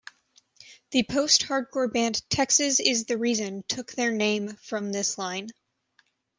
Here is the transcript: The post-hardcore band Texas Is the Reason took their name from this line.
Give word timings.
The 0.89 1.03
post-hardcore 1.03 1.93
band 1.93 2.27
Texas 2.27 2.79
Is 2.79 3.05
the 3.05 3.19
Reason 3.19 3.63
took 3.67 3.91
their 3.91 4.11
name 4.11 4.55
from 4.55 4.91
this 4.91 5.19
line. 5.19 5.49